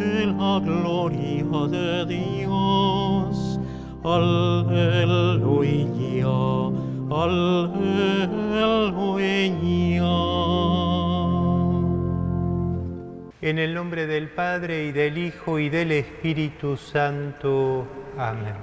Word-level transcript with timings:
de 0.00 0.26
la 0.26 0.60
gloria 0.60 1.44
de 1.68 2.06
Dios. 2.06 3.60
Aleluya, 4.02 5.78
aleluya. 7.10 8.10
En 13.42 13.58
el 13.58 13.74
nombre 13.74 14.06
del 14.06 14.30
Padre 14.30 14.86
y 14.86 14.92
del 14.92 15.18
Hijo 15.18 15.58
y 15.58 15.68
del 15.68 15.92
Espíritu 15.92 16.76
Santo. 16.76 17.84
Amén. 18.16 18.54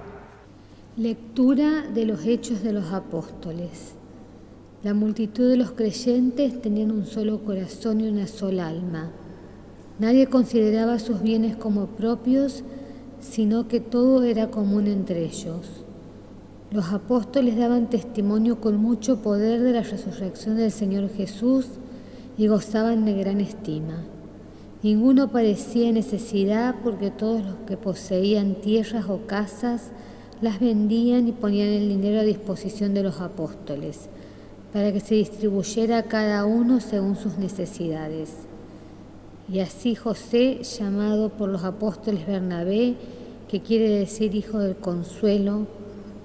Lectura 0.96 1.84
de 1.94 2.06
los 2.06 2.26
Hechos 2.26 2.64
de 2.64 2.74
los 2.74 2.92
Apóstoles. 2.94 3.96
La 4.84 4.94
multitud 4.94 5.50
de 5.50 5.58
los 5.58 5.72
creyentes 5.72 6.62
tenían 6.62 6.92
un 6.92 7.06
solo 7.06 7.44
corazón 7.44 8.02
y 8.02 8.08
una 8.08 8.28
sola 8.28 8.68
alma. 8.68 9.12
Nadie 10.00 10.28
consideraba 10.28 11.00
sus 11.00 11.22
bienes 11.22 11.56
como 11.56 11.88
propios, 11.88 12.64
sino 13.20 13.68
que 13.68 13.80
todo 13.80 14.24
era 14.24 14.52
común 14.52 14.88
entre 14.88 15.26
ellos. 15.26 15.84
Los 16.70 16.92
apóstoles 16.92 17.58
daban 17.58 17.90
testimonio 17.90 18.62
con 18.62 18.78
mucho 18.78 19.24
poder 19.24 19.62
de 19.62 19.72
la 19.72 19.82
resurrección 19.82 20.58
del 20.58 20.72
Señor 20.72 21.10
Jesús 21.10 21.68
y 22.38 22.48
gozaban 22.48 23.06
de 23.06 23.14
gran 23.14 23.42
estima. 23.42 24.04
Ninguno 24.84 25.32
parecía 25.32 25.92
necesidad 25.92 26.76
porque 26.84 27.10
todos 27.10 27.44
los 27.44 27.56
que 27.68 27.78
poseían 27.78 28.56
tierras 28.56 29.10
o 29.10 29.26
casas 29.26 29.90
las 30.42 30.60
vendían 30.60 31.28
y 31.28 31.32
ponían 31.32 31.70
el 31.70 31.90
dinero 31.90 32.20
a 32.20 32.24
disposición 32.24 32.94
de 32.94 33.02
los 33.02 33.20
apóstoles, 33.20 34.10
para 34.72 34.94
que 34.94 35.00
se 35.00 35.16
distribuyera 35.16 35.98
a 35.98 36.04
cada 36.04 36.46
uno 36.46 36.80
según 36.80 37.16
sus 37.16 37.40
necesidades. 37.40 38.47
Y 39.50 39.60
así 39.60 39.96
José, 39.96 40.62
llamado 40.64 41.30
por 41.30 41.48
los 41.50 41.64
apóstoles 41.64 42.28
Bernabé, 42.28 42.96
que 43.48 43.62
quiere 43.62 43.90
decir 43.90 44.36
hijo 44.36 44.60
del 44.60 44.76
consuelo, 44.76 45.68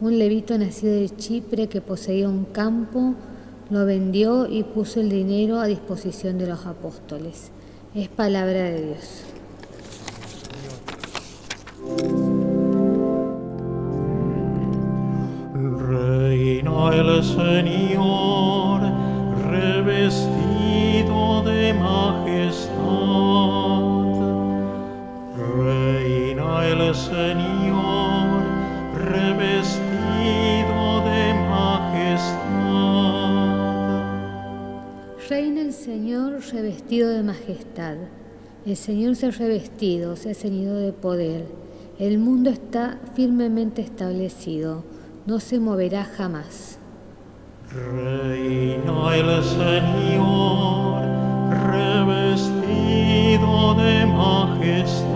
un 0.00 0.18
levito 0.18 0.58
nacido 0.58 0.94
de 0.94 1.08
Chipre 1.08 1.68
que 1.68 1.80
poseía 1.80 2.28
un 2.28 2.44
campo, 2.46 3.14
lo 3.70 3.86
vendió 3.86 4.48
y 4.48 4.64
puso 4.64 5.00
el 5.00 5.08
dinero 5.08 5.60
a 5.60 5.66
disposición 5.66 6.36
de 6.36 6.48
los 6.48 6.66
apóstoles. 6.66 7.52
Es 7.94 8.08
palabra 8.08 8.64
de 8.64 8.86
Dios. 8.86 9.24
Reina 15.88 16.90
el 16.94 17.22
Señor, 17.22 18.31
Señor, 26.94 28.42
revestido 28.94 31.00
de 31.04 31.34
majestad. 31.48 32.38
Reina 35.30 35.62
el 35.62 35.72
Señor 35.72 36.40
revestido 36.52 37.08
de 37.08 37.22
majestad. 37.22 37.96
El 38.66 38.76
Señor 38.76 39.16
se 39.16 39.28
ha 39.28 39.30
revestido, 39.30 40.16
se 40.16 40.32
ha 40.32 40.34
ceñido 40.34 40.76
de 40.76 40.92
poder. 40.92 41.46
El 41.98 42.18
mundo 42.18 42.50
está 42.50 42.98
firmemente 43.14 43.80
establecido, 43.80 44.84
no 45.24 45.40
se 45.40 45.60
moverá 45.60 46.04
jamás. 46.04 46.78
Reina 47.70 49.16
el 49.16 49.42
Señor, 49.42 51.00
revestido 51.70 53.74
de 53.76 54.06
majestad. 54.06 55.11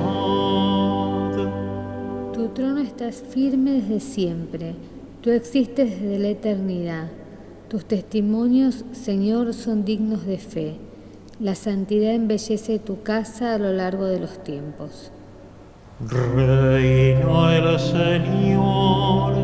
Tu 2.96 3.00
trono 3.00 3.10
está 3.10 3.30
firme 3.30 3.72
desde 3.72 4.00
siempre, 4.00 4.74
tú 5.20 5.30
existes 5.30 6.00
desde 6.00 6.18
la 6.18 6.28
eternidad. 6.28 7.08
Tus 7.68 7.84
testimonios, 7.84 8.86
Señor, 8.92 9.52
son 9.52 9.84
dignos 9.84 10.24
de 10.24 10.38
fe. 10.38 10.76
La 11.38 11.54
santidad 11.54 12.14
embellece 12.14 12.78
tu 12.78 13.02
casa 13.02 13.54
a 13.54 13.58
lo 13.58 13.70
largo 13.72 14.06
de 14.06 14.18
los 14.18 14.42
tiempos. 14.42 15.12
Reina 16.08 17.56
el 17.56 17.78
Señor, 17.78 19.34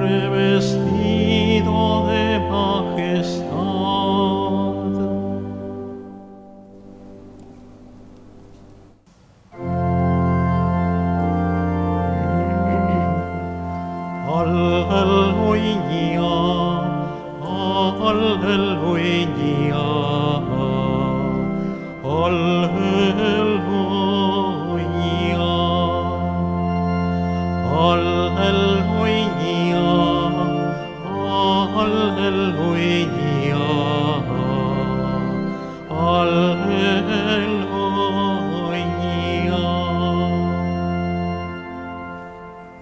revestido 0.00 0.89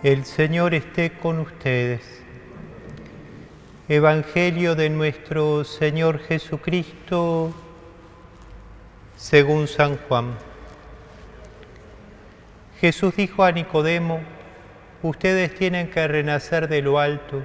El 0.08 0.24
Señor 0.24 0.72
esté 0.72 1.10
con 1.10 1.38
ustedes. 1.38 2.17
Evangelio 3.90 4.74
de 4.74 4.90
nuestro 4.90 5.64
Señor 5.64 6.18
Jesucristo 6.18 7.54
según 9.16 9.66
San 9.66 9.96
Juan. 9.96 10.34
Jesús 12.82 13.16
dijo 13.16 13.44
a 13.44 13.52
Nicodemo, 13.52 14.20
ustedes 15.02 15.54
tienen 15.54 15.88
que 15.88 16.06
renacer 16.06 16.68
de 16.68 16.82
lo 16.82 16.98
alto. 16.98 17.42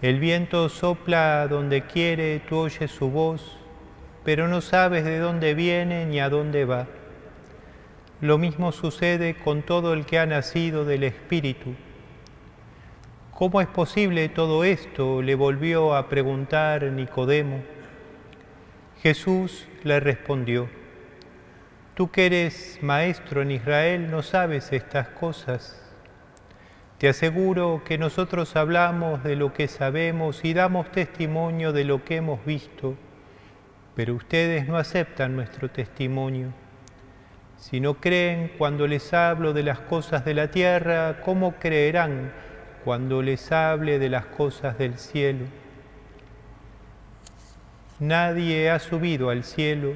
El 0.00 0.20
viento 0.20 0.68
sopla 0.68 1.48
donde 1.48 1.82
quiere, 1.82 2.38
tú 2.48 2.58
oyes 2.58 2.92
su 2.92 3.10
voz, 3.10 3.58
pero 4.24 4.46
no 4.46 4.60
sabes 4.60 5.04
de 5.04 5.18
dónde 5.18 5.54
viene 5.54 6.06
ni 6.06 6.20
a 6.20 6.28
dónde 6.28 6.64
va. 6.66 6.86
Lo 8.20 8.38
mismo 8.38 8.70
sucede 8.70 9.34
con 9.34 9.62
todo 9.62 9.92
el 9.92 10.06
que 10.06 10.20
ha 10.20 10.26
nacido 10.26 10.84
del 10.84 11.02
Espíritu. 11.02 11.74
¿Cómo 13.36 13.60
es 13.60 13.66
posible 13.66 14.30
todo 14.30 14.64
esto? 14.64 15.20
le 15.20 15.34
volvió 15.34 15.94
a 15.94 16.08
preguntar 16.08 16.84
Nicodemo. 16.84 17.60
Jesús 19.02 19.68
le 19.84 20.00
respondió, 20.00 20.70
Tú 21.92 22.10
que 22.10 22.24
eres 22.24 22.78
maestro 22.80 23.42
en 23.42 23.50
Israel 23.50 24.10
no 24.10 24.22
sabes 24.22 24.72
estas 24.72 25.08
cosas. 25.08 25.78
Te 26.96 27.10
aseguro 27.10 27.82
que 27.84 27.98
nosotros 27.98 28.56
hablamos 28.56 29.22
de 29.22 29.36
lo 29.36 29.52
que 29.52 29.68
sabemos 29.68 30.42
y 30.42 30.54
damos 30.54 30.90
testimonio 30.90 31.74
de 31.74 31.84
lo 31.84 32.04
que 32.04 32.16
hemos 32.16 32.42
visto, 32.46 32.94
pero 33.94 34.14
ustedes 34.14 34.66
no 34.66 34.78
aceptan 34.78 35.36
nuestro 35.36 35.68
testimonio. 35.68 36.54
Si 37.58 37.80
no 37.80 38.00
creen 38.00 38.52
cuando 38.56 38.86
les 38.86 39.12
hablo 39.12 39.52
de 39.52 39.62
las 39.62 39.80
cosas 39.80 40.24
de 40.24 40.32
la 40.32 40.50
tierra, 40.50 41.20
¿cómo 41.22 41.56
creerán 41.56 42.32
cuando 42.86 43.20
les 43.20 43.50
hable 43.50 43.98
de 43.98 44.08
las 44.08 44.26
cosas 44.26 44.78
del 44.78 44.96
cielo? 44.96 45.44
Nadie 47.98 48.70
ha 48.70 48.78
subido 48.78 49.28
al 49.28 49.42
cielo, 49.42 49.94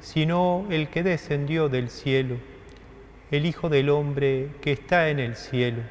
sino 0.00 0.66
el 0.70 0.88
que 0.88 1.02
descendió 1.02 1.68
del 1.68 1.90
cielo, 1.90 2.36
el 3.30 3.44
Hijo 3.44 3.68
del 3.68 3.90
Hombre 3.90 4.48
que 4.62 4.72
está 4.72 5.10
en 5.10 5.18
el 5.18 5.36
cielo. 5.36 5.82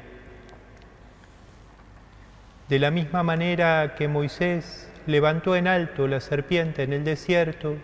De 2.68 2.80
la 2.80 2.90
misma 2.90 3.22
manera 3.22 3.94
que 3.96 4.08
Moisés 4.08 4.90
levantó 5.06 5.54
en 5.54 5.68
alto 5.68 6.08
la 6.08 6.18
serpiente 6.18 6.82
en 6.82 6.92
el 6.92 7.04
desierto, 7.04 7.76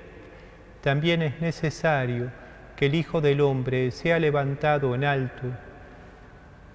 también 0.80 1.22
es 1.22 1.40
necesario 1.40 2.32
que 2.74 2.86
el 2.86 2.96
Hijo 2.96 3.20
del 3.20 3.40
Hombre 3.40 3.92
sea 3.92 4.18
levantado 4.18 4.96
en 4.96 5.04
alto, 5.04 5.46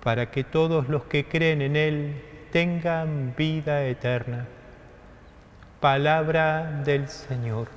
para 0.04 0.30
que 0.32 0.44
todos 0.44 0.90
los 0.90 1.06
que 1.06 1.26
creen 1.26 1.62
en 1.62 1.78
Él 1.78 2.22
tengan 2.52 3.34
vida 3.38 3.86
eterna. 3.86 4.48
Palabra 5.80 6.82
del 6.84 7.08
Señor. 7.08 7.70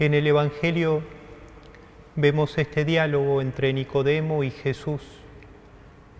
En 0.00 0.12
el 0.12 0.26
Evangelio 0.26 1.02
vemos 2.16 2.58
este 2.58 2.84
diálogo 2.84 3.40
entre 3.40 3.72
Nicodemo 3.72 4.42
y 4.42 4.50
Jesús. 4.50 5.02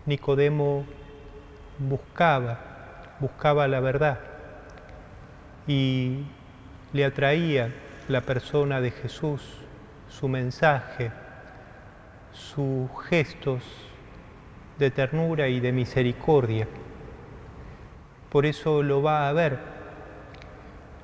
Nicodemo 0.07 0.87
buscaba 1.79 3.17
buscaba 3.19 3.67
la 3.67 3.81
verdad 3.81 4.34
y 5.67 6.25
le 6.93 7.05
atraía 7.05 7.73
la 8.09 8.21
persona 8.21 8.81
de 8.81 8.91
Jesús, 8.91 9.43
su 10.09 10.29
mensaje, 10.29 11.11
sus 12.33 12.89
gestos 13.09 13.63
de 14.79 14.91
ternura 14.91 15.49
y 15.49 15.61
de 15.61 15.73
misericordia. 15.73 16.69
Por 18.31 18.47
eso 18.47 18.83
lo 18.83 19.03
va 19.03 19.29
a 19.29 19.33
ver. 19.33 19.59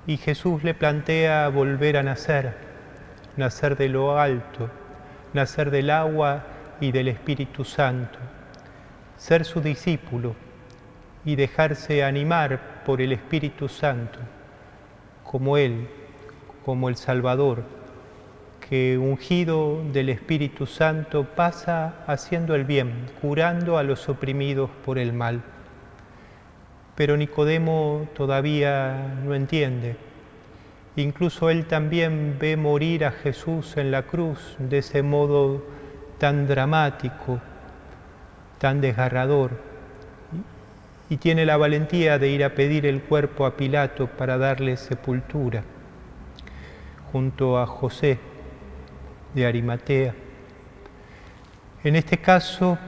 Y 0.06 0.16
Jesús 0.16 0.64
le 0.64 0.74
plantea 0.74 1.48
volver 1.48 1.96
a 1.96 2.02
nacer, 2.02 2.54
nacer 3.36 3.76
de 3.76 3.88
lo 3.88 4.18
alto, 4.18 4.68
nacer 5.32 5.70
del 5.70 5.90
agua 5.90 6.44
y 6.80 6.90
del 6.92 7.08
Espíritu 7.08 7.64
Santo, 7.64 8.18
ser 9.16 9.44
su 9.44 9.60
discípulo 9.60 10.34
y 11.24 11.36
dejarse 11.36 12.02
animar 12.02 12.82
por 12.84 13.00
el 13.00 13.12
Espíritu 13.12 13.68
Santo, 13.68 14.18
como 15.31 15.56
Él, 15.56 15.87
como 16.65 16.88
el 16.88 16.97
Salvador, 16.97 17.62
que 18.69 18.99
ungido 18.99 19.81
del 19.93 20.09
Espíritu 20.09 20.67
Santo 20.67 21.23
pasa 21.37 22.03
haciendo 22.09 22.56
el 22.56 22.65
bien, 22.65 23.06
curando 23.21 23.79
a 23.79 23.85
los 23.85 24.09
oprimidos 24.09 24.71
por 24.85 24.99
el 24.99 25.12
mal. 25.12 25.43
Pero 26.97 27.17
Nicodemo 27.17 28.09
todavía 28.12 29.21
no 29.25 29.37
entiende. 29.37 29.94
Incluso 30.97 31.49
él 31.49 31.67
también 31.67 32.37
ve 32.41 32.56
morir 32.56 33.05
a 33.05 33.12
Jesús 33.12 33.77
en 33.77 33.93
la 33.93 34.03
cruz 34.03 34.56
de 34.59 34.79
ese 34.79 35.05
modo 35.05 35.65
tan 36.19 36.49
dramático, 36.49 37.38
tan 38.59 38.81
desgarrador, 38.81 39.69
y 41.10 41.16
tiene 41.16 41.44
la 41.44 41.56
valentía 41.56 42.20
de 42.20 42.28
ir 42.28 42.44
a 42.44 42.54
pedir 42.54 42.86
el 42.86 43.02
cuerpo 43.02 43.44
a 43.44 43.56
Pilato 43.56 44.06
para 44.06 44.38
darle 44.38 44.76
sepultura, 44.76 45.64
junto 47.12 47.58
a 47.58 47.66
José 47.66 48.18
de 49.34 49.44
Arimatea. 49.44 50.14
En 51.82 51.96
este 51.96 52.18
caso, 52.18 52.78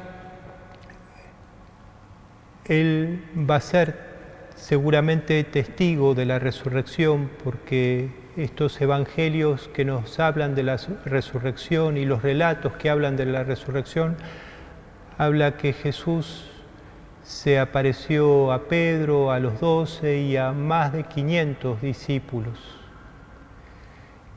él 2.66 3.24
va 3.36 3.56
a 3.56 3.60
ser 3.60 4.12
seguramente 4.54 5.42
testigo 5.42 6.14
de 6.14 6.24
la 6.24 6.38
resurrección 6.38 7.28
porque 7.42 8.10
estos 8.36 8.80
evangelios 8.80 9.68
que 9.74 9.84
nos 9.84 10.20
hablan 10.20 10.54
de 10.54 10.62
la 10.62 10.76
resurrección 11.04 11.96
y 11.96 12.04
los 12.04 12.22
relatos 12.22 12.74
que 12.76 12.88
hablan 12.88 13.16
de 13.16 13.26
la 13.26 13.42
resurrección, 13.42 14.16
habla 15.18 15.56
que 15.56 15.72
Jesús 15.72 16.51
se 17.22 17.58
apareció 17.58 18.52
a 18.52 18.68
Pedro, 18.68 19.30
a 19.30 19.38
los 19.38 19.60
doce 19.60 20.18
y 20.18 20.36
a 20.36 20.52
más 20.52 20.92
de 20.92 21.04
500 21.04 21.80
discípulos. 21.80 22.58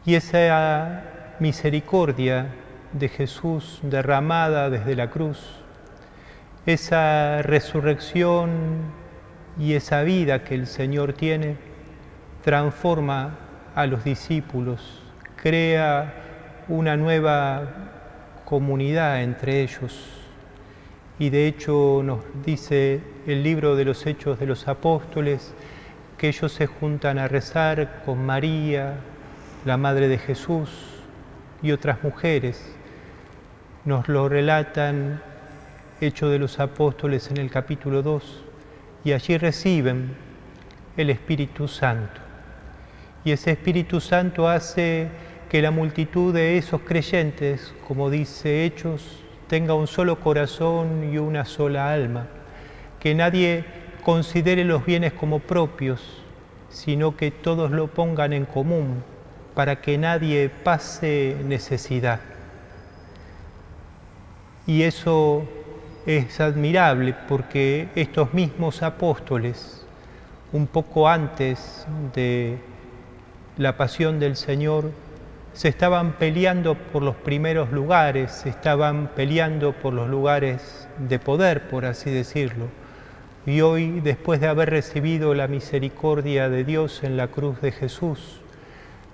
Y 0.05 0.15
esa 0.15 1.03
misericordia 1.39 2.47
de 2.93 3.09
Jesús 3.09 3.79
derramada 3.81 4.69
desde 4.69 4.95
la 4.95 5.09
cruz, 5.09 5.63
esa 6.65 7.41
resurrección 7.41 8.51
y 9.57 9.73
esa 9.73 10.03
vida 10.03 10.43
que 10.43 10.55
el 10.55 10.67
Señor 10.67 11.13
tiene, 11.13 11.57
transforma 12.43 13.37
a 13.73 13.85
los 13.87 14.03
discípulos, 14.03 15.01
crea 15.35 16.13
una 16.67 16.95
nueva 16.95 17.63
comunidad 18.45 19.23
entre 19.23 19.61
ellos. 19.61 20.25
Y 21.17 21.29
de 21.29 21.47
hecho 21.47 22.01
nos 22.03 22.19
dice 22.45 23.00
el 23.25 23.41
libro 23.41 23.75
de 23.75 23.85
los 23.85 24.06
Hechos 24.06 24.39
de 24.39 24.45
los 24.45 24.67
Apóstoles 24.67 25.53
que 26.17 26.27
ellos 26.27 26.51
se 26.51 26.67
juntan 26.67 27.17
a 27.17 27.27
rezar 27.27 28.03
con 28.06 28.25
María, 28.25 28.97
la 29.65 29.77
Madre 29.77 30.07
de 30.07 30.17
Jesús, 30.17 30.69
y 31.62 31.71
otras 31.71 32.03
mujeres. 32.03 32.75
Nos 33.85 34.07
lo 34.07 34.29
relatan 34.29 35.21
Hechos 36.01 36.31
de 36.31 36.39
los 36.39 36.59
Apóstoles 36.59 37.31
en 37.31 37.38
el 37.38 37.50
capítulo 37.50 38.01
2 38.01 38.44
y 39.03 39.13
allí 39.13 39.38
reciben 39.38 40.15
el 40.97 41.09
Espíritu 41.09 41.68
Santo. 41.68 42.21
Y 43.23 43.31
ese 43.31 43.51
Espíritu 43.51 44.00
Santo 44.00 44.47
hace 44.47 45.09
que 45.50 45.61
la 45.61 45.71
multitud 45.71 46.33
de 46.33 46.57
esos 46.57 46.81
creyentes, 46.81 47.73
como 47.88 48.09
dice 48.09 48.65
Hechos, 48.65 49.25
tenga 49.47 49.74
un 49.74 49.88
solo 49.88 50.19
corazón 50.19 51.12
y 51.13 51.18
una 51.18 51.45
sola 51.45 51.92
alma, 51.92 52.27
que 53.00 53.13
nadie 53.15 53.65
considere 54.03 54.63
los 54.63 54.86
bienes 54.86 55.13
como 55.13 55.39
propios, 55.39 56.01
sino 56.69 57.15
que 57.15 57.31
todos 57.31 57.71
lo 57.71 57.88
pongan 57.88 58.33
en 58.33 58.45
común 58.45 59.03
para 59.53 59.81
que 59.81 59.97
nadie 59.97 60.50
pase 60.50 61.38
necesidad. 61.45 62.19
Y 64.68 64.83
eso 64.83 65.44
es 66.06 66.39
admirable 66.39 67.15
porque 67.27 67.89
estos 67.95 68.33
mismos 68.33 68.83
apóstoles, 68.83 69.86
un 70.51 70.68
poco 70.68 71.07
antes 71.07 71.88
de 72.13 72.57
la 73.57 73.77
pasión 73.77 74.19
del 74.19 74.36
Señor, 74.36 74.92
se 75.56 75.69
estaban 75.69 76.18
peleando 76.18 76.75
por 76.75 77.02
los 77.02 77.16
primeros 77.16 77.72
lugares, 77.72 78.31
se 78.34 78.50
estaban 78.50 79.07
peleando 79.16 79.72
por 79.72 79.94
los 79.94 80.10
lugares 80.10 80.90
de 81.00 81.18
poder, 81.18 81.69
por 81.69 81.86
así 81.86 82.12
decirlo. 82.12 82.68
Y 83.46 83.62
hoy, 83.62 84.02
después 84.02 84.42
de 84.42 84.48
haber 84.48 84.69
recibido 84.69 85.34
la 85.34 85.48
misericordia 85.48 86.50
de 86.50 86.66
Dios 86.66 87.04
en 87.04 87.16
la 87.16 87.30
cruz 87.30 87.62
de 87.62 87.72
Jesús, 87.72 88.42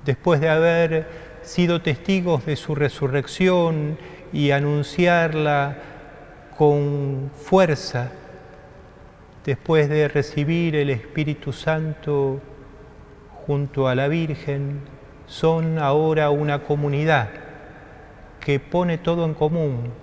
después 0.03 0.41
de 0.41 0.49
haber 0.49 1.07
sido 1.43 1.83
testigos 1.83 2.43
de 2.47 2.55
su 2.55 2.73
resurrección 2.73 3.99
y 4.33 4.49
anunciarla 4.49 5.77
con 6.57 7.29
fuerza, 7.35 8.13
después 9.45 9.89
de 9.89 10.07
recibir 10.07 10.75
el 10.75 10.89
Espíritu 10.89 11.53
Santo 11.53 12.41
junto 13.45 13.87
a 13.87 13.93
la 13.93 14.07
Virgen, 14.07 15.00
son 15.31 15.79
ahora 15.79 16.29
una 16.29 16.59
comunidad 16.59 17.29
que 18.41 18.59
pone 18.59 18.97
todo 18.97 19.23
en 19.23 19.33
común 19.33 19.93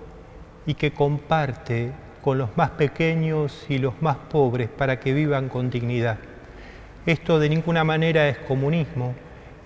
y 0.65 0.73
que 0.73 0.91
comparte 0.91 1.91
con 2.23 2.39
los 2.39 2.57
más 2.57 2.71
pequeños 2.71 3.63
y 3.69 3.77
los 3.77 4.01
más 4.01 4.15
pobres 4.15 4.69
para 4.69 4.99
que 4.99 5.13
vivan 5.13 5.47
con 5.47 5.69
dignidad. 5.69 6.17
Esto 7.05 7.37
de 7.37 7.47
ninguna 7.47 7.83
manera 7.83 8.27
es 8.27 8.39
comunismo, 8.39 9.13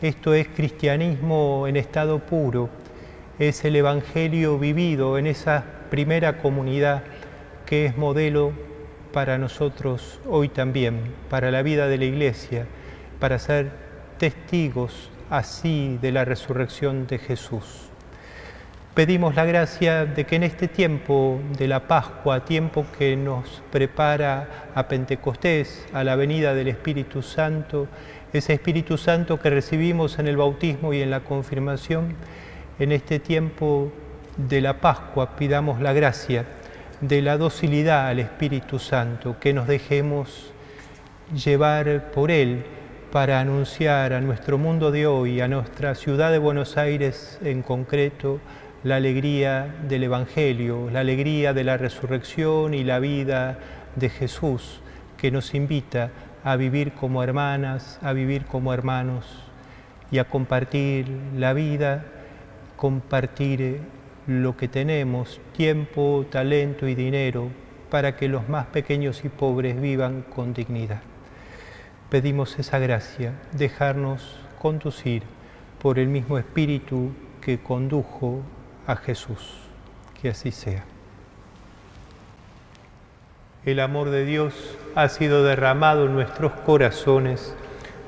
esto 0.01 0.33
es 0.33 0.49
cristianismo 0.49 1.65
en 1.65 1.77
estado 1.77 2.19
puro, 2.19 2.69
es 3.39 3.63
el 3.63 3.77
Evangelio 3.77 4.59
vivido 4.59 5.17
en 5.17 5.27
esa 5.27 5.63
primera 5.89 6.39
comunidad 6.39 7.03
que 7.65 7.85
es 7.85 7.95
modelo 7.95 8.51
para 9.13 9.37
nosotros 9.37 10.19
hoy 10.27 10.49
también, 10.49 10.99
para 11.29 11.51
la 11.51 11.61
vida 11.61 11.87
de 11.87 11.99
la 11.99 12.05
Iglesia, 12.05 12.65
para 13.21 13.39
ser 13.39 13.71
testigos 14.17 15.09
así 15.33 15.97
de 15.99 16.11
la 16.11 16.25
resurrección 16.25 17.07
de 17.07 17.17
Jesús. 17.17 17.89
Pedimos 18.93 19.33
la 19.33 19.45
gracia 19.45 20.05
de 20.05 20.25
que 20.25 20.35
en 20.35 20.43
este 20.43 20.67
tiempo 20.67 21.41
de 21.57 21.67
la 21.67 21.87
Pascua, 21.87 22.45
tiempo 22.45 22.85
que 22.99 23.15
nos 23.15 23.63
prepara 23.71 24.69
a 24.75 24.87
Pentecostés, 24.87 25.87
a 25.91 26.03
la 26.03 26.15
venida 26.15 26.53
del 26.53 26.67
Espíritu 26.67 27.23
Santo, 27.23 27.87
ese 28.31 28.53
Espíritu 28.53 28.95
Santo 28.95 29.39
que 29.39 29.49
recibimos 29.49 30.19
en 30.19 30.27
el 30.27 30.37
bautismo 30.37 30.93
y 30.93 31.01
en 31.01 31.09
la 31.09 31.21
confirmación, 31.21 32.15
en 32.77 32.91
este 32.91 33.17
tiempo 33.17 33.91
de 34.37 34.61
la 34.61 34.79
Pascua 34.79 35.35
pidamos 35.35 35.81
la 35.81 35.93
gracia 35.93 36.45
de 37.01 37.23
la 37.23 37.37
docilidad 37.37 38.07
al 38.07 38.19
Espíritu 38.19 38.77
Santo, 38.77 39.37
que 39.39 39.51
nos 39.51 39.65
dejemos 39.65 40.51
llevar 41.33 42.11
por 42.11 42.29
Él 42.29 42.63
para 43.13 43.39
anunciar 43.39 44.11
a 44.11 44.21
nuestro 44.21 44.57
mundo 44.57 44.89
de 44.89 45.05
hoy, 45.05 45.39
a 45.39 45.47
nuestra 45.47 45.93
ciudad 45.93 46.31
de 46.31 46.39
Buenos 46.39 46.77
Aires 46.77 47.37
en 47.43 47.61
concreto, 47.61 48.39
la 48.83 48.95
alegría 48.95 49.71
del 49.87 50.05
Evangelio, 50.05 50.89
la 50.89 51.01
alegría 51.01 51.53
de 51.53 51.63
la 51.63 51.77
resurrección 51.77 52.73
y 52.73 52.83
la 52.83 52.97
vida 52.97 53.59
de 53.95 54.09
Jesús, 54.09 54.81
que 55.15 55.29
nos 55.29 55.53
invita 55.53 56.09
a 56.43 56.55
vivir 56.55 56.93
como 56.93 57.21
hermanas, 57.21 57.99
a 58.01 58.13
vivir 58.13 58.45
como 58.45 58.73
hermanos 58.73 59.43
y 60.09 60.17
a 60.17 60.23
compartir 60.23 61.05
la 61.37 61.53
vida, 61.53 62.05
compartir 62.77 63.81
lo 64.25 64.57
que 64.57 64.67
tenemos, 64.67 65.39
tiempo, 65.55 66.25
talento 66.31 66.87
y 66.87 66.95
dinero, 66.95 67.49
para 67.91 68.15
que 68.15 68.27
los 68.27 68.49
más 68.49 68.65
pequeños 68.65 69.23
y 69.23 69.29
pobres 69.29 69.79
vivan 69.79 70.23
con 70.23 70.55
dignidad. 70.55 71.12
Pedimos 72.13 72.59
esa 72.59 72.77
gracia, 72.77 73.33
dejarnos 73.53 74.37
conducir 74.61 75.23
por 75.81 75.97
el 75.97 76.09
mismo 76.09 76.37
Espíritu 76.37 77.11
que 77.41 77.57
condujo 77.57 78.43
a 78.85 78.95
Jesús. 78.97 79.57
Que 80.21 80.29
así 80.29 80.51
sea. 80.51 80.83
El 83.65 83.79
amor 83.79 84.11
de 84.11 84.25
Dios 84.25 84.77
ha 84.93 85.09
sido 85.09 85.43
derramado 85.43 86.05
en 86.05 86.13
nuestros 86.13 86.51
corazones 86.51 87.55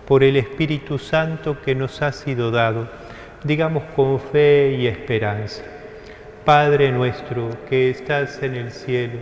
por 0.08 0.24
el 0.24 0.38
Espíritu 0.38 1.00
Santo 1.00 1.60
que 1.64 1.74
nos 1.74 2.04
ha 2.04 2.12
sido 2.12 2.52
dado. 2.52 2.88
Digamos 3.44 3.86
con 3.96 4.20
fe 4.20 4.76
y 4.80 4.86
esperanza. 4.86 5.64
Padre 6.46 6.92
nuestro 6.92 7.50
que 7.68 7.90
estás 7.90 8.44
en 8.44 8.54
el 8.54 8.72
cielo, 8.72 9.18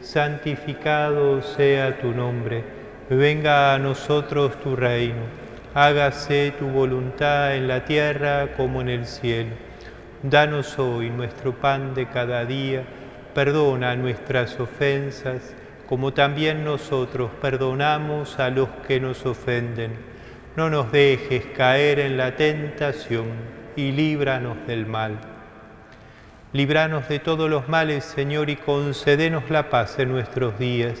santificado 0.00 1.42
sea 1.42 2.00
tu 2.00 2.12
nombre, 2.12 2.80
venga 3.16 3.74
a 3.74 3.78
nosotros 3.78 4.60
tu 4.60 4.76
reino, 4.76 5.22
hágase 5.74 6.52
tu 6.58 6.68
voluntad 6.68 7.56
en 7.56 7.68
la 7.68 7.84
tierra 7.84 8.54
como 8.56 8.80
en 8.80 8.88
el 8.88 9.06
cielo. 9.06 9.50
Danos 10.22 10.78
hoy 10.78 11.10
nuestro 11.10 11.52
pan 11.52 11.94
de 11.94 12.06
cada 12.08 12.44
día, 12.44 12.84
perdona 13.34 13.96
nuestras 13.96 14.58
ofensas, 14.60 15.54
como 15.88 16.12
también 16.12 16.64
nosotros 16.64 17.30
perdonamos 17.40 18.38
a 18.38 18.50
los 18.50 18.68
que 18.86 19.00
nos 19.00 19.26
ofenden. 19.26 19.92
No 20.56 20.70
nos 20.70 20.92
dejes 20.92 21.46
caer 21.56 21.98
en 21.98 22.16
la 22.16 22.36
tentación 22.36 23.26
y 23.74 23.92
líbranos 23.92 24.56
del 24.66 24.86
mal. 24.86 25.18
Líbranos 26.52 27.08
de 27.08 27.18
todos 27.18 27.48
los 27.48 27.68
males, 27.68 28.04
Señor, 28.04 28.50
y 28.50 28.56
concédenos 28.56 29.50
la 29.50 29.70
paz 29.70 29.98
en 29.98 30.10
nuestros 30.10 30.58
días, 30.58 31.00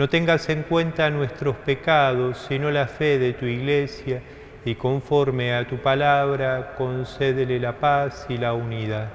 no 0.00 0.08
tengas 0.08 0.48
en 0.48 0.62
cuenta 0.62 1.10
nuestros 1.10 1.56
pecados, 1.56 2.46
sino 2.48 2.70
la 2.70 2.86
fe 2.86 3.18
de 3.18 3.34
tu 3.34 3.44
iglesia, 3.44 4.22
y 4.64 4.74
conforme 4.74 5.52
a 5.52 5.68
tu 5.68 5.76
palabra, 5.76 6.74
concédele 6.78 7.60
la 7.60 7.78
paz 7.80 8.24
y 8.30 8.38
la 8.38 8.54
unidad. 8.54 9.10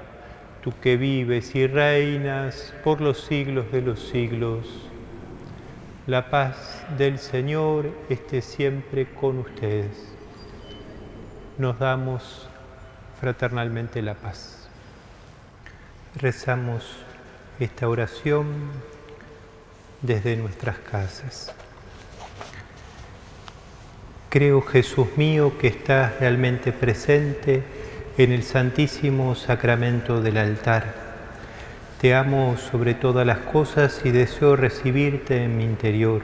Tú 0.62 0.72
que 0.80 0.96
vives 0.96 1.56
y 1.56 1.66
reinas 1.66 2.72
por 2.84 3.00
los 3.00 3.20
siglos 3.24 3.72
de 3.72 3.82
los 3.82 3.98
siglos. 3.98 4.88
La 6.06 6.30
paz 6.30 6.84
del 6.96 7.18
Señor 7.18 7.90
esté 8.08 8.40
siempre 8.40 9.06
con 9.06 9.38
ustedes. 9.40 10.14
Nos 11.58 11.80
damos 11.80 12.48
fraternalmente 13.20 14.02
la 14.02 14.14
paz. 14.14 14.68
Rezamos 16.14 16.84
esta 17.58 17.88
oración 17.88 18.95
desde 20.06 20.36
nuestras 20.36 20.78
casas. 20.78 21.52
Creo, 24.30 24.62
Jesús 24.62 25.08
mío, 25.16 25.58
que 25.58 25.68
estás 25.68 26.18
realmente 26.20 26.72
presente 26.72 27.62
en 28.18 28.32
el 28.32 28.42
Santísimo 28.42 29.34
Sacramento 29.34 30.20
del 30.20 30.36
altar. 30.36 30.94
Te 32.00 32.14
amo 32.14 32.56
sobre 32.56 32.94
todas 32.94 33.26
las 33.26 33.38
cosas 33.38 34.00
y 34.04 34.10
deseo 34.10 34.56
recibirte 34.56 35.42
en 35.42 35.56
mi 35.56 35.64
interior. 35.64 36.22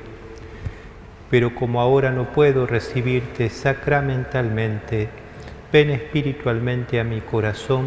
Pero 1.30 1.54
como 1.54 1.80
ahora 1.80 2.10
no 2.10 2.32
puedo 2.32 2.66
recibirte 2.66 3.48
sacramentalmente, 3.48 5.08
Ven 5.72 5.88
espiritualmente 5.88 7.00
a 7.00 7.04
mi 7.04 7.22
corazón 7.22 7.86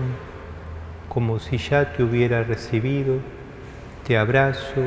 como 1.08 1.38
si 1.38 1.60
ya 1.60 1.94
te 1.94 2.02
hubiera 2.02 2.42
recibido, 2.42 3.20
te 4.08 4.18
abrazo 4.18 4.82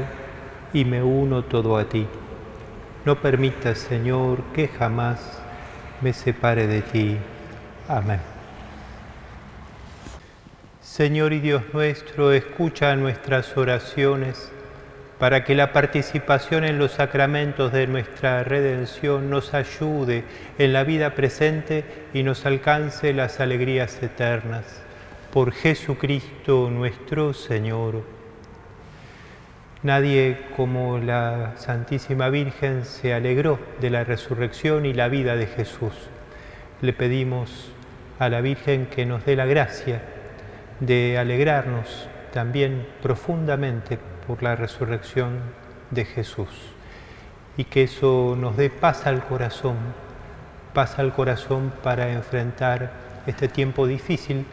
y 0.72 0.84
me 0.84 1.02
uno 1.02 1.44
todo 1.44 1.76
a 1.76 1.88
ti. 1.88 2.06
No 3.04 3.20
permitas, 3.20 3.78
Señor, 3.78 4.42
que 4.54 4.68
jamás 4.68 5.40
me 6.00 6.12
separe 6.12 6.66
de 6.66 6.82
ti. 6.82 7.16
Amén. 7.88 8.20
Señor 10.80 11.32
y 11.32 11.38
Dios 11.38 11.62
nuestro, 11.72 12.32
escucha 12.32 12.96
nuestras 12.96 13.56
oraciones 13.56 14.50
para 15.18 15.44
que 15.44 15.54
la 15.54 15.72
participación 15.72 16.64
en 16.64 16.78
los 16.78 16.92
sacramentos 16.92 17.72
de 17.72 17.86
nuestra 17.86 18.44
redención 18.44 19.30
nos 19.30 19.54
ayude 19.54 20.24
en 20.58 20.72
la 20.72 20.84
vida 20.84 21.14
presente 21.14 21.84
y 22.14 22.22
nos 22.22 22.46
alcance 22.46 23.12
las 23.12 23.40
alegrías 23.40 24.02
eternas. 24.02 24.64
Por 25.32 25.52
Jesucristo 25.52 26.70
nuestro 26.70 27.32
Señor. 27.32 28.17
Nadie 29.84 30.46
como 30.56 30.98
la 30.98 31.52
Santísima 31.56 32.30
Virgen 32.30 32.84
se 32.84 33.14
alegró 33.14 33.60
de 33.80 33.90
la 33.90 34.02
resurrección 34.02 34.86
y 34.86 34.92
la 34.92 35.06
vida 35.06 35.36
de 35.36 35.46
Jesús. 35.46 35.92
Le 36.80 36.92
pedimos 36.92 37.70
a 38.18 38.28
la 38.28 38.40
Virgen 38.40 38.86
que 38.86 39.06
nos 39.06 39.24
dé 39.24 39.36
la 39.36 39.46
gracia 39.46 40.02
de 40.80 41.16
alegrarnos 41.16 42.08
también 42.32 42.88
profundamente 43.00 44.00
por 44.26 44.42
la 44.42 44.56
resurrección 44.56 45.38
de 45.92 46.04
Jesús 46.04 46.48
y 47.56 47.62
que 47.64 47.84
eso 47.84 48.36
nos 48.36 48.56
dé 48.56 48.70
paz 48.70 49.06
al 49.06 49.24
corazón, 49.24 49.76
paz 50.74 50.98
al 50.98 51.12
corazón 51.12 51.72
para 51.84 52.10
enfrentar 52.10 52.90
este 53.28 53.46
tiempo 53.46 53.86
difícil 53.86 54.44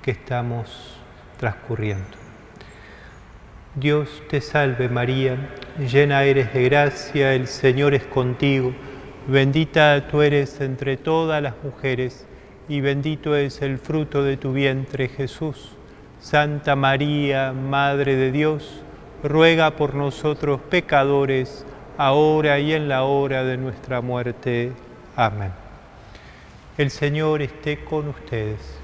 que 0.00 0.12
estamos 0.12 0.96
transcurriendo. 1.38 2.23
Dios 3.76 4.22
te 4.30 4.40
salve 4.40 4.88
María, 4.88 5.36
llena 5.80 6.22
eres 6.22 6.54
de 6.54 6.62
gracia, 6.62 7.34
el 7.34 7.48
Señor 7.48 7.92
es 7.94 8.04
contigo, 8.04 8.72
bendita 9.26 10.06
tú 10.06 10.22
eres 10.22 10.60
entre 10.60 10.96
todas 10.96 11.42
las 11.42 11.54
mujeres 11.64 12.24
y 12.68 12.80
bendito 12.80 13.34
es 13.34 13.62
el 13.62 13.78
fruto 13.78 14.22
de 14.22 14.36
tu 14.36 14.52
vientre 14.52 15.08
Jesús. 15.08 15.72
Santa 16.20 16.76
María, 16.76 17.52
Madre 17.52 18.14
de 18.14 18.30
Dios, 18.30 18.80
ruega 19.24 19.74
por 19.74 19.96
nosotros 19.96 20.60
pecadores, 20.70 21.66
ahora 21.98 22.60
y 22.60 22.74
en 22.74 22.88
la 22.88 23.02
hora 23.02 23.42
de 23.42 23.56
nuestra 23.56 24.00
muerte. 24.00 24.72
Amén. 25.16 25.50
El 26.78 26.90
Señor 26.90 27.42
esté 27.42 27.84
con 27.84 28.08
ustedes. 28.08 28.78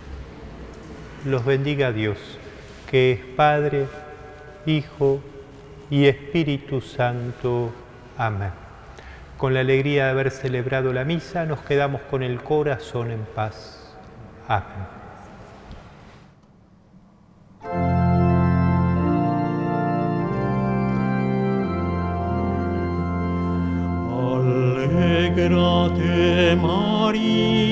Los 1.25 1.45
bendiga 1.45 1.93
Dios, 1.93 2.19
que 2.91 3.13
es 3.13 3.21
Padre, 3.37 3.87
Hijo 4.67 5.21
y 5.91 6.07
Espíritu 6.07 6.81
Santo. 6.81 7.71
Amén. 8.17 8.51
Con 9.37 9.55
la 9.55 9.61
alegría 9.61 10.05
de 10.05 10.11
haber 10.11 10.31
celebrado 10.31 10.93
la 10.93 11.05
misa, 11.05 11.47
nos 11.47 11.61
quedamos 11.61 12.03
con 12.03 12.23
el 12.23 12.43
corazón 12.43 13.11
en 13.11 13.25
paz. 13.35 13.97
Amén. 14.49 15.01
María 26.57 27.71